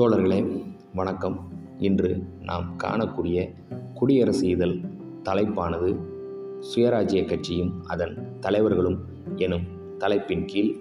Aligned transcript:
தோழர்களே 0.00 0.62
வணக்கம். 0.94 1.48
இன்று 1.78 2.22
நாம் 2.42 2.76
காணக்கூடிய 2.84 3.54
குடியரசு 3.94 4.48
இதழ் 4.48 4.80
தலைப்பானது 5.22 5.96
சுயராஜ்ய 6.74 7.24
கட்சியும் 7.24 7.84
அதன் 7.84 8.36
தலைவர்களும் 8.40 8.98
எனும் 9.36 9.62
தலைப்பின் 9.98 10.44
கீழ் 10.44 10.76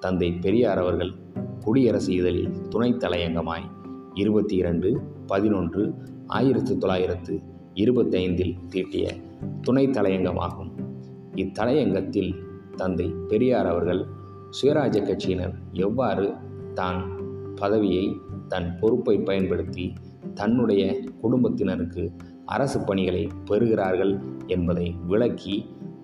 தந்தை 0.00 0.32
பெரியார் 0.32 0.78
அவர்கள் 0.78 1.12
குடியரசு 1.60 2.12
இதழில் 2.12 2.68
துணைத் 2.68 3.02
தலையங்கமாய் 3.02 3.70
இருபத்தி 4.14 4.56
இரண்டு 4.56 5.00
பதினொன்று 5.26 5.94
ஆயிரத்தி 6.26 6.78
தொள்ளாயிரத்து 6.78 7.40
இருபத்தைந்தில் 7.74 8.56
தீட்டிய 8.68 9.14
துணைத் 9.60 9.96
தலையங்கமாகும். 9.96 10.70
இத்தலையங்கத்தில் 11.34 12.34
தந்தை 12.76 13.14
பெரியார் 13.28 13.66
அவர்கள் 13.66 14.06
சுயராஜ்ய 14.62 15.02
கட்சியினர் 15.02 15.54
எவ்வாறு 15.72 16.34
தான் 16.74 17.18
பதவியை 17.56 18.20
தன் 18.50 18.70
பொறுப்பை 18.80 19.16
பயன்படுத்தி 19.18 19.92
தன்னுடைய 20.34 20.82
குடும்பத்தினருக்கு 21.20 22.02
அரசு 22.44 22.78
பணிகளை 22.84 23.22
பெறுகிறார்கள் 23.50 24.12
என்பதை 24.46 24.86
விளக்கி 25.06 25.56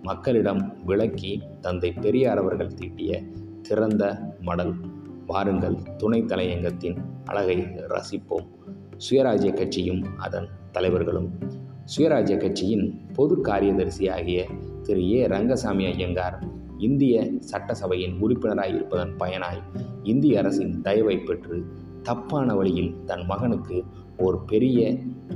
மக்களிடம் 0.02 0.62
விளக்கி 0.84 1.32
தந்தை 1.60 1.90
பெரியார் 1.92 2.38
அவர்கள் 2.38 2.74
தீட்டிய 2.74 3.22
திறந்த 3.62 4.02
மடல். 4.40 4.74
வாருங்கள் 5.26 5.76
துணை 5.96 6.20
தலையங்கத்தின் 6.22 6.98
அழகை 7.24 7.58
ரசிப்போம். 7.94 8.46
சுயராஜ்ய 9.04 9.52
கட்சியும் 9.54 10.02
அதன் 10.16 10.48
தலைவர்களும். 10.72 11.28
சுயராஜ்ய 11.96 12.36
கட்சியின் 12.36 12.84
பொது 13.12 13.34
காரியதரிசியாகிய 13.42 14.38
திரு 14.82 15.02
ஏ. 15.12 15.26
ரங்கசாமி 15.26 15.84
ஐயங்கார் 15.84 16.38
இந்திய 16.78 17.14
சட்டசபையின் 17.40 18.14
உறுப்பினராய் 18.22 18.74
இருப்பதன் 18.74 19.14
பயனாய் 19.18 19.62
இந்திய 20.02 20.38
அரசின் 20.38 20.80
தயவை 20.80 21.16
பெற்று 21.18 21.58
தப்பான 22.06 22.54
வழியில் 22.54 22.90
தன் 23.04 23.24
மகனுக்கு 23.24 23.76
ஒரு 24.18 24.38
பெரிய 24.46 24.78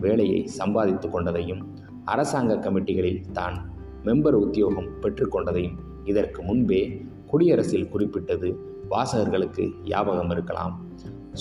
வேலையை 0.01 0.41
சம்பாதித்து 0.59 1.07
கொண்டதையும் 1.09 1.63
அரசாங்க 2.05 2.55
கமிட்டிகளில் 2.57 3.25
தான் 3.33 3.57
மெம்பர் 4.05 4.37
உத்தியோகம் 4.45 4.91
பெற்றுக்கொண்டதையும் 5.03 5.77
இதற்கு 6.05 6.41
முன்பே 6.43 6.83
குடியரசில் 7.27 7.89
குறிப்பிட்டது 7.89 8.49
வாசகர்களுக்கு 8.91 9.65
ஞாபகம் 9.85 10.31
இருக்கலாம். 10.31 10.75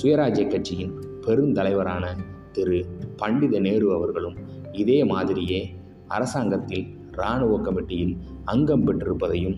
சுயராஜ்ய 0.01 0.47
கட்சியின் 0.47 0.93
பெருந்தலைவரான 1.21 2.05
திரு. 2.51 2.79
பண்டித 3.17 3.59
நேரு 3.59 3.87
அவர்களும் 3.93 4.37
இதே 4.71 4.99
மாதிரியே 5.03 5.61
அரசாங்கத்தில் 6.07 6.85
இராணுவ 7.13 7.55
கமிட்டியில் 7.59 8.13
அங்கம் 8.45 8.85
பெற்றிருப்பதையும் 8.87 9.57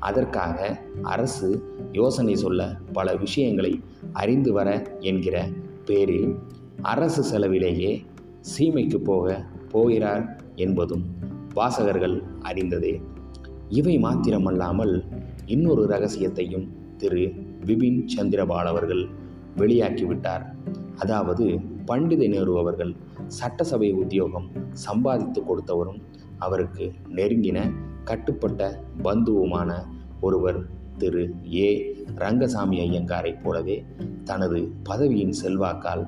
அதற்காக 0.00 0.80
அரசு 1.02 1.48
யோசனை 1.92 2.34
சொல்ல 2.36 2.76
பல 2.92 3.16
விஷயங்களை 3.16 3.80
அறிந்து 4.12 4.52
வர 4.52 4.82
என்கிற 4.98 5.48
பேரில் 5.84 6.38
அரசு 6.82 7.22
செலவிலேயே 7.22 8.04
சீமைக்கு 8.42 8.96
போக 8.96 9.44
போகிறார் 9.68 10.42
என்பதும் 10.54 11.04
வாசகர்கள் 11.54 12.22
அறிந்ததே. 12.42 13.02
இவை 13.68 13.98
மாத்திரமல்லாமல் 13.98 14.94
இன்னொரு 15.46 15.84
ரகசியத்தையும் 15.86 16.66
திரு. 16.96 17.32
விபின் 17.66 18.04
சந்திரபால் 18.16 18.66
அவர்கள் 18.66 19.08
வெளியாக்கிவிட்டார். 19.56 20.44
அதாவது 20.96 21.58
பண்டித 21.84 22.26
நேரு 22.26 22.58
அவர்கள் 22.58 22.92
சட்டசபை 23.26 23.92
உத்தியோகம் 23.92 24.50
சம்பாதித்து 24.72 25.42
கொடுத்தவரும் 25.42 26.00
அவருக்கு 26.38 26.92
நெருங்கின 27.08 27.58
கட்டுப்பட்ட 28.04 28.80
பந்துவுமான 29.04 29.86
ஒருவர் 30.20 30.66
திரு. 30.98 31.34
ஏ. 31.54 31.96
ரங்கசாமி 32.14 32.78
ஐயங்காரைப் 32.78 33.42
போலவே 33.42 33.84
தனது 34.24 34.72
பதவியின் 34.82 35.32
செல்வாக்கால் 35.32 36.06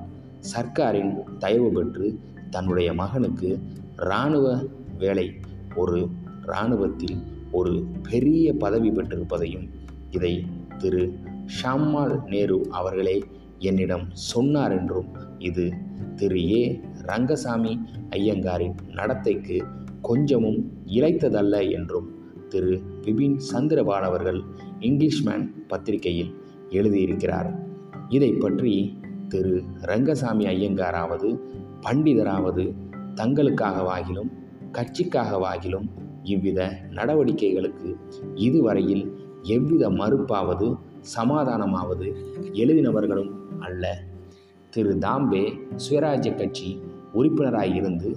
சர்க்காரின் 0.55 1.37
தயவு 1.37 1.71
பெற்று 1.71 2.19
தன்னுடைய 2.49 2.93
மகனுக்கு 2.93 3.59
இராணுவ 3.97 4.63
வேலை 4.97 5.31
ஒரு 5.75 6.09
இராணுவத்தில் 6.47 7.23
ஒரு 7.51 7.85
பெரிய 8.09 8.53
பதவி 8.53 8.91
பெற்றிருப்பதையும் 8.91 9.69
இதை 10.11 10.45
திரு. 10.77 11.13
ஷாம்மால் 11.61 12.23
நேரு 12.25 12.67
அவர்களே 12.69 13.23
என்னிடம் 13.59 14.07
சொன்னார் 14.11 14.71
என்றும் 14.71 15.07
இது 15.39 15.73
திரு. 16.15 16.51
ஏ. 16.51 16.81
ரங்கசாமி 17.01 17.79
ஐயங்காரின் 18.09 18.75
நடத்தைக்கு 18.87 19.63
கொஞ்சமும் 20.03 20.59
இழைத்ததல்ல 20.87 21.71
என்றும் 21.71 22.07
திரு. 22.49 22.81
பிபின் 23.01 23.37
சந்திரபால் 23.53 24.05
அவர்கள் 24.09 24.39
இங்கிலீஷ்மேன் 24.79 25.45
பத்திரிகையில் 25.67 26.31
எழுதியிருக்கிறார். 26.69 27.49
இதை 28.09 28.31
பற்றி 28.31 28.73
திரு. 29.27 29.63
ரங்கசாமி 29.81 30.45
ஐயங்காராவது 30.45 31.29
பண்டிதராவது 31.81 32.65
தங்களுக்காகவாகிலும் 33.15 34.31
கட்சிக்காகவாகிலும் 34.71 35.87
இவ்வித 36.23 36.59
நடவடிக்கைகளுக்கு 36.89 37.89
இதுவரையில் 38.35 39.05
எவ்வித 39.41 39.89
மறுப்பாவது 39.89 40.67
சமாதானமாவது 41.17 42.09
எழுதினவர்களும் 42.53 43.31
அல்ல. 43.59 43.83
திரு. 44.69 44.93
தாம்பே 44.97 45.43
சுயராஜ்ய 45.77 46.35
கட்சி 46.35 46.69
உறுப்பினராக 47.13 47.73
இருந்து 47.79 48.11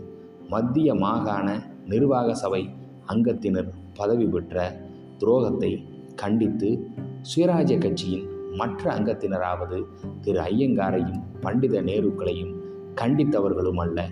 மத்திய 0.48 0.94
மாகாண 0.94 1.48
நிர்வாக 1.86 2.34
சபை 2.34 2.69
அங்கத்தினர் 3.06 3.72
பதவி 3.94 4.24
பெற்ற 4.24 4.80
துரோகத்தை 5.19 5.84
கண்டித்து 6.14 6.88
சுயராஜ்ய 7.22 7.78
கட்சியின் 7.78 8.28
மற்ற 8.54 8.98
அங்கத்தினராவது 8.98 9.84
திரு 10.20 10.41
ஐயங்காரையும் 10.41 11.22
பண்டித 11.41 11.82
நேருக்களையும் 11.82 12.54
கண்டித்தவர்களும் 12.94 13.80
அல்ல. 13.80 14.08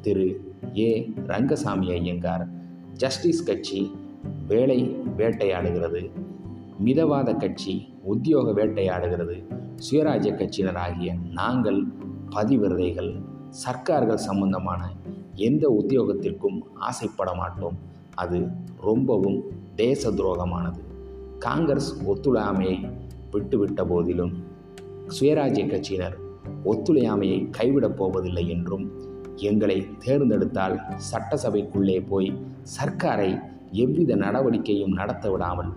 திரு 0.00 0.54
ஏ. 0.76 1.12
ரங்கசாமி 1.26 1.90
ஐயங்கார் 1.90 2.48
ஜஸ்டிஸ் 2.92 3.44
கட்சி 3.44 3.94
வேலை 4.46 4.96
வேட்டையாடுகிறது. 5.16 6.10
மிதவாத 6.84 7.36
கட்சி 7.36 7.94
உத்தியோக 8.02 8.50
வேட்டையாடுகிறது. 8.50 9.44
சுயராஜ்ய 9.90 10.34
கட்சியினராகிய 10.34 11.18
நாங்கள் 11.32 11.84
பதிவிரதைகள் 12.30 13.22
சர்க்கார்கள் 13.48 14.14
சம்பந்தமான 14.14 14.92
எந்த 15.36 15.68
உத்தியோகத்திற்கும் 15.68 16.58
ஆசைப்பட 16.74 17.34
மாட்டோம். 17.34 17.76
அது 18.14 18.48
ரொம்பவும் 18.80 19.42
தேச 19.76 20.10
துரோகமானது 20.10 20.80
காங்கிரஸ் 21.38 21.96
ஒத்துழையாமையை 22.06 22.90
விட்டுவிட்ட 23.32 23.86
போதிலும் 23.86 24.32
சுயராஜ்ய 25.20 25.64
கட்சியினர் 25.66 26.16
ஒத்துழையாமையை 26.64 27.50
கைவிடப் 27.50 27.96
போவதில்லை 27.96 28.48
என்றும் 28.48 28.90
எங்களை 29.36 29.86
தேர்ந்தெடுத்தால் 29.98 30.80
சட்டசபைக்குள்ளே 31.12 32.06
போய் 32.08 32.38
சர்க்காரை 32.78 33.38
எவ்வித 33.72 34.14
நடவடிக்கையும் 34.14 34.92
நடத்த 34.92 35.30
விடாமல் 35.30 35.68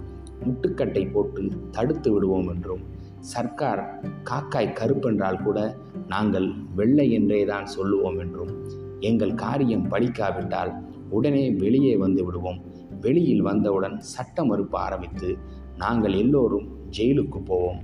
முட்டுக்கட்டை 0.45 1.11
போட்டு 1.11 1.51
தடுத்து 1.71 2.11
விடுவோம் 2.11 2.47
என்றும் 2.47 2.83
சர்க்கார் 3.19 4.01
காக்காய் 4.23 4.73
கருப்பென்றால் 4.73 5.43
கூட 5.43 5.75
நாங்கள் 6.07 6.55
வெள்ளை 6.75 7.11
என்றே 7.11 7.45
தான் 7.45 7.65
சொல்லுவோம் 7.65 8.19
என்றும் 8.19 8.53
எங்கள் 8.99 9.33
காரியம் 9.33 9.91
பலிக்காவிட்டால் 9.91 10.73
உடனே 11.09 11.51
வெளியே 11.51 11.97
வந்து 11.97 12.25
விடுவோம். 12.25 12.59
வெளியில் 13.01 13.41
வந்தவுடன் 13.41 13.99
சட்ட 13.99 14.45
மறுப்பு 14.45 14.77
ஆரம்பித்து 14.77 15.37
நாங்கள் 15.77 16.13
எல்லோரும் 16.13 16.67
ஜெயிலுக்கு 16.97 17.45
போவோம். 17.45 17.79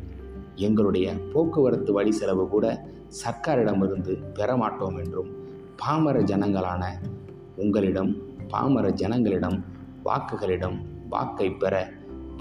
எங்களுடைய 0.55 1.13
போக்குவரத்து 1.33 1.93
வழி 1.93 2.11
செலவு 2.11 2.47
கூட 2.47 2.87
சர்க்காரிடமிருந்து 3.25 4.13
பெறமாட்டோம் 4.33 5.03
என்றும் 5.03 5.31
பாமர 5.77 6.19
ஜனங்களான 6.19 6.83
உங்களிடம் 7.55 8.15
பாமர 8.47 8.89
ஜனங்களிடம் 8.89 9.63
வாக்குகளிடம் 10.05 10.78
வாக்கை 11.09 11.51
பெற 11.51 11.90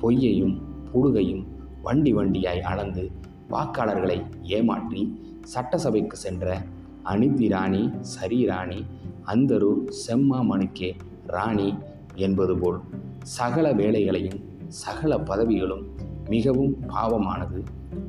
பொய்யையும் 0.03 0.57
புடுகையும் 0.93 1.45
வண்டி 1.83 2.15
வண்டியாய் 2.15 2.61
அளந்து 2.61 3.11
வாக்காளர்களை 3.51 4.43
ஏமாற்றி 4.43 5.21
சட்டசபைக்கு 5.41 6.17
சென்ற 6.17 6.59
அனிதி 7.05 7.49
ராணி 7.49 7.91
சரி 8.01 8.47
ராணி 8.47 8.85
அந்தரு 9.27 9.71
செம்மா 10.07 10.39
மணுக்கே 10.51 10.91
ராணி 11.27 11.75
என்பது 12.15 12.57
போல் 12.59 12.79
சகல 13.23 13.73
வேலைகளையும் 13.73 14.41
சகல 14.69 15.19
பதவிகளும் 15.19 15.85
மிகவும் 16.29 16.75
பாவமானது. 16.89 17.61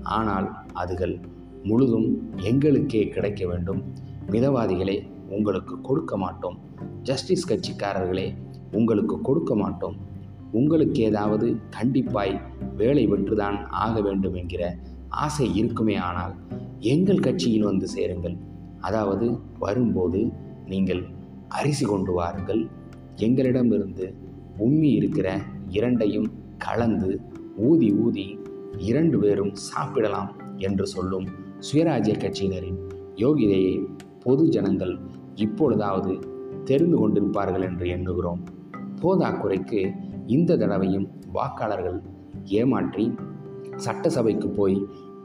ஆனால் 0.01 0.47
அதுகள் 0.75 1.15
முழுதும் 1.63 2.07
எங்களுக்கே 2.41 3.07
கிடைக்க 3.07 3.47
வேண்டும். 3.47 3.83
மிதவாதிகளே 4.29 4.97
உங்களுக்கு 5.29 5.81
கொடுக்க 5.81 6.17
மாட்டோம். 6.17 6.57
ஜஸ்டிஸ் 7.01 7.47
கட்சிக்காரர்களே 7.51 8.27
உங்களுக்கு 8.71 9.21
கொடுக்க 9.21 9.55
மாட்டோம். 9.55 9.95
உங்களுக்கு 10.51 10.99
ஏதாவது 11.01 11.57
கண்டிப்பாய் 11.81 12.41
வேலை 12.75 13.07
வென்றுதான் 13.07 13.57
ஆக 13.67 14.01
வேண்டும் 14.01 14.33
என்கிற 14.33 14.75
ஆசை 15.09 15.55
இருக்குமே 15.55 15.95
ஆனால் 15.95 16.35
எங்கள் 16.79 17.19
கட்சியில் 17.19 17.63
வந்து 17.63 17.87
சேருங்கள். 17.87 18.37
அதாவது 18.85 19.27
வரும்போது 19.59 20.21
நீங்கள் 20.71 21.03
அரிசி 21.57 21.85
கொண்டு 21.85 22.11
வாருங்கள். 22.13 22.61
எங்களிடமிருந்து 23.25 24.05
உம்மி 24.65 24.89
இருக்கிற 24.99 25.27
இரண்டையும் 25.77 26.29
கலந்து 26.57 27.11
ஊதி 27.69 27.89
ஊதி 28.05 28.25
இரண்டு 28.89 29.17
பேரும் 29.19 29.53
சாப்பிடலாம் 29.69 30.31
என்று 30.57 30.85
சொல்லும் 30.93 31.27
சுயராஜ்ய 31.67 32.13
கட்சியினரின் 32.23 32.79
யோகிதையை 33.23 33.75
பொது 34.23 34.43
ஜனங்கள் 34.49 34.93
இப்பொழுதாவது 35.45 36.13
தெரிந்து 36.69 36.97
கொண்டிருப்பார்கள் 37.01 37.65
என்று 37.69 37.85
எண்ணுகிறோம். 37.95 38.41
போதாக்குறைக்கு 39.01 39.81
இந்த 40.35 40.57
தடவையும் 40.61 41.07
வாக்காளர்கள் 41.33 41.99
ஏமாற்றி 42.59 43.05
சட்டசபைக்கு 43.85 44.49
போய் 44.57 44.77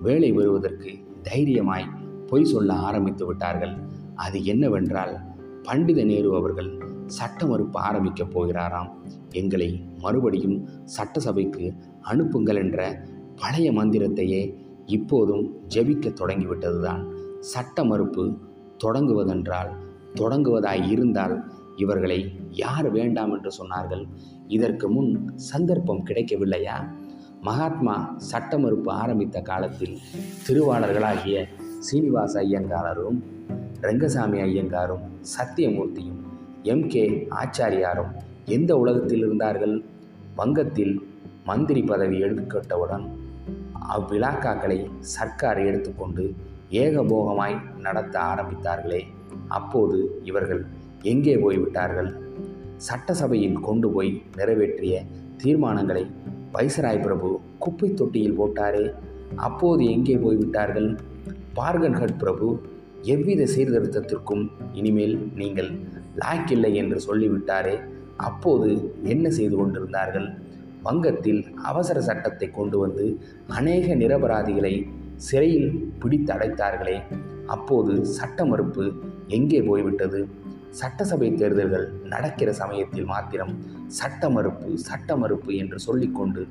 வேலை 0.06 0.31
வருவதற்கு 0.33 0.91
தைரியமாய் 1.29 1.89
பொய் 2.31 2.44
சொல்ல 2.44 2.73
ஆரம்பித்து 2.75 3.27
விட்டார்கள். 3.27 3.75
அது 4.15 4.44
என்னவென்றால் 4.44 5.15
பண்டித 5.62 6.05
நேரு 6.05 6.37
அவர்கள் 6.37 6.71
சட்ட 7.06 7.47
மறுப்பு 7.47 7.79
ஆரம்பிக்கப் 7.81 8.32
போகிறாராம். 8.35 8.91
எங்களை 9.32 9.69
மறுபடியும் 9.99 10.59
சட்டசபைக்கு 10.85 11.67
அனுப்புங்கள் 12.00 12.56
என்ற 12.56 13.06
பழைய 13.41 13.69
மந்திரத்தையே 13.73 14.43
இப்போதும் 14.87 15.44
ஜபிக்க 15.75 16.06
தொடங்கிவிட்டதுதான். 16.21 17.03
சட்ட 17.38 17.85
மறுப்பு 17.85 18.25
தொடங்குவதென்றால் 18.85 19.71
தொடங்குவதாய் 20.21 20.91
இருந்தால் 20.91 21.35
இவர்களை 21.77 22.21
யார் 22.50 22.91
வேண்டாம் 22.91 23.32
என்று 23.32 23.50
சொன்னார்கள்? 23.59 24.05
இதற்கு 24.47 24.87
முன் 24.91 25.11
சந்தர்ப்பம் 25.35 26.05
கிடைக்கவில்லையா? 26.06 26.77
மகாத்மா 27.41 28.15
சட்ட 28.17 28.59
மறுப்பு 28.59 28.91
ஆரம்பித்த 28.93 29.41
காலத்தில் 29.41 29.94
திருவாளர்களாகிய 30.47 31.37
சீனிவாச 31.81 32.41
ஐயங்காரரும் 32.43 33.19
ரங்கசாமி 33.81 34.38
ஐயங்காரும் 34.41 35.05
சத்தியமூர்த்தியும் 35.37 36.19
எம். 36.62 36.88
கே. 36.88 37.29
ஆச்சாரியாரும் 37.31 38.11
எந்த 38.44 38.77
உலகத்தில் 38.77 39.19
இருந்தார்கள்? 39.19 39.85
வங்கத்தில் 40.37 41.09
மந்திரி 41.44 41.82
பதவி 41.82 42.23
எடுக்கப்பட்டவுடன் 42.23 43.05
அவ்விழாக்காக்களை 43.97 44.79
சர்க்கார் 44.99 45.59
எடுத்துக்கொண்டு 45.59 46.35
ஏகபோகமாய் 46.71 47.56
நடத்த 47.79 48.21
ஆரம்பித்தார்களே. 48.21 49.00
அப்போது 49.49 50.21
இவர்கள் 50.25 50.67
எங்கே 51.03 51.37
போய்விட்டார்கள்? 51.37 52.11
சட்டசபையில் 52.77 53.61
கொண்டு 53.61 53.91
போய் 53.91 54.23
நிறைவேற்றிய 54.37 55.03
தீர்மானங்களை 55.44 56.11
வைசராய் 56.53 57.03
பிரபு 57.03 57.41
குப்பை 57.59 57.94
தொட்டியில் 57.94 58.38
போட்டாரே. 58.41 58.94
அப்போது 59.37 59.91
எங்கே 59.91 60.17
போய்விட்டார்கள்? 60.17 61.00
பார்கன்ஹட் 61.55 62.19
பிரபு 62.19 62.47
எவ்வித 63.02 63.43
சீர்திருத்தத்திற்கும் 63.44 64.43
இனிமேல் 64.73 65.32
நீங்கள் 65.35 65.70
லாக்கில்லை 66.17 66.75
என்று 66.75 66.99
சொல்லிவிட்டாரே 67.06 67.76
அப்போது 68.17 68.69
என்ன 69.02 69.31
செய்து 69.31 69.56
கொண்டிருந்தார்கள்? 69.56 70.29
வங்கத்தில் 70.82 71.41
அவசர 71.62 72.00
சட்டத்தை 72.00 72.50
கொண்டு 72.50 72.79
வந்து 72.79 73.06
அநேக 73.47 73.94
நிரபராதிகளை 73.94 74.75
சிறையில் 75.17 75.70
பிடித்து 75.99 76.32
அடைத்தார்களே 76.32 76.97
அப்போது 77.47 78.06
சட்ட 78.06 78.44
மறுப்பு 78.44 78.85
எங்கே 79.29 79.62
போய்விட்டது? 79.62 80.29
சட்டசபை 80.70 81.35
தேர்தல்கள் 81.35 81.87
நடக்கிற 82.05 82.53
சமயத்தில் 82.53 83.05
மாத்திரம் 83.05 83.55
சட்ட 83.87 84.31
மறுப்பு 84.31 84.79
சட்ட 84.79 85.17
மறுப்பு 85.17 85.56
என்று 85.56 85.79
சொல்லிக்கொண்டு 85.79 86.46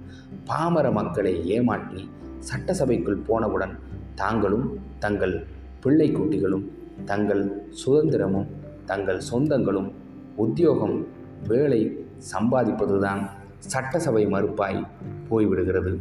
பாமர 0.46 0.92
மக்களை 0.92 1.34
ஏமாற்றி 1.48 2.10
சட்டசபைக்குள் 2.52 3.26
போனவுடன் 3.28 3.76
தாங்களும் 4.20 4.80
தங்கள் 5.00 5.46
பிள்ளை 5.82 6.16
குட்டிகளும் 6.16 6.66
தங்கள் 7.06 7.44
சுதந்திரமும் 7.86 8.48
தங்கள் 8.86 9.22
சொந்தங்களும் 9.32 9.92
உத்தியோகம் 10.36 11.08
வேலை 11.48 12.06
சம்பாதிப்பதுதான் 12.34 13.22
சட்டசபை 13.58 14.28
மறுப்பாய் 14.28 14.88
போய்விடுகிறது. 15.30 15.98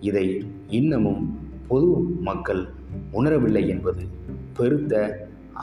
இதை 0.00 0.26
இன்னமும் 0.68 1.38
பொது 1.68 1.86
மக்கள் 2.20 2.66
உணரவில்லை 3.12 3.68
என்பது 3.68 4.02
பெருத்த 4.56 4.92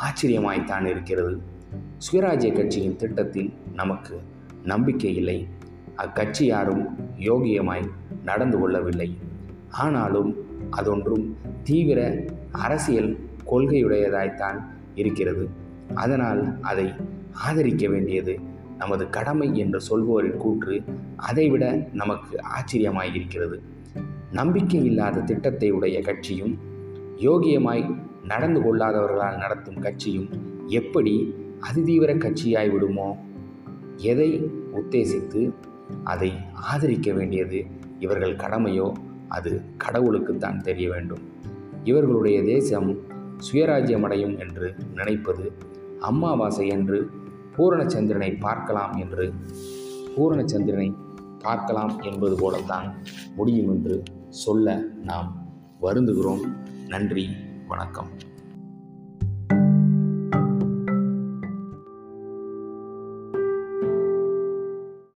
ஆச்சரியமாய்த்தான் 0.06 0.86
இருக்கிறது. 0.86 1.42
சுயராஜ்ய 2.06 2.54
கட்சியின் 2.54 2.96
திட்டத்தில் 2.96 3.54
நமக்கு 3.74 4.22
நம்பிக்கை 4.64 5.16
இல்லை. 5.16 5.48
அக்கட்சி 5.98 6.46
யாரும் 6.46 6.86
யோகியமாய் 7.18 7.90
நடந்து 8.24 8.60
கொள்ளவில்லை. 8.60 9.18
ஆனாலும் 9.70 10.49
அதொன்றும் 10.72 11.34
தீவிர 11.64 12.26
அரசியல் 12.52 13.18
கொள்கையுடையதாய்த்தான் 13.52 14.64
இருக்கிறது. 14.96 15.50
அதனால் 15.94 16.60
அதை 16.62 16.94
ஆதரிக்க 17.32 17.88
வேண்டியது 17.88 18.40
நமது 18.78 19.10
கடமை 19.10 19.58
என்று 19.58 19.80
சொல்பவரின் 19.80 20.38
கூற்று 20.38 20.84
அதைவிட 21.16 21.88
நமக்கு 21.94 22.40
ஆச்சரியமாயிருக்கிறது. 22.60 23.60
நம்பிக்கை 24.32 24.86
இல்லாத 24.86 25.20
திட்டத்தை 25.20 25.72
உடைய 25.72 26.02
கட்சியும் 26.02 26.58
யோகியமாய் 27.16 27.98
நடந்து 28.24 28.60
கொள்ளாதவர்களால் 28.62 29.38
நடத்தும் 29.38 29.80
கட்சியும் 29.80 30.30
எப்படி 30.66 31.36
அதிதீவிர 31.62 32.18
கட்சியாய் 32.18 32.72
விடுமோ? 32.72 33.18
எதை 33.96 34.52
உத்தேசித்து 34.76 35.54
அதை 36.04 36.34
ஆதரிக்க 36.54 37.14
வேண்டியது 37.14 37.66
இவர்கள் 38.00 38.36
கடமையோ? 38.36 38.94
அது 39.30 39.62
கடவுளுக்குத்தான் 39.78 40.60
தெரிய 40.60 40.90
வேண்டும். 40.90 41.24
இவர்களுடைய 41.84 42.44
தேசம் 42.44 42.98
சுயராஜ்யமடையும் 43.52 44.40
என்று 44.40 44.76
நினைப்பது 44.96 45.46
அம்மாவாசை 46.00 46.68
என்று 46.68 47.10
பூரணச்சந்திரனை 47.58 48.40
பார்க்கலாம் 48.40 48.94
என்று 48.96 49.34
பூரணச்சந்திரனை 50.16 50.96
பார்க்கலாம் 51.40 52.00
என்பது 52.00 52.36
போலத்தான் 52.36 52.88
முடியும் 53.36 53.70
என்று 53.70 54.04
சொல்ல 54.30 54.76
நாம் 55.04 55.30
வருந்துகிறோம். 55.82 56.44
நன்றி 56.88 57.30
வணக்கம். 57.68 58.10